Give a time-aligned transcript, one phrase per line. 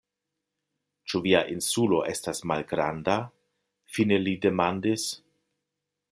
[1.11, 3.17] Ĉu via Insulo estas malgranda?
[3.97, 5.05] fine li demandis.